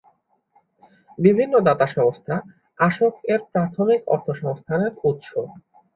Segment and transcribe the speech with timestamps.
[1.17, 2.35] বিভিন্ন দাতাসংস্থা
[2.79, 5.29] আসক-এর প্রাথমিক অর্থসংস্থান-এর উৎস।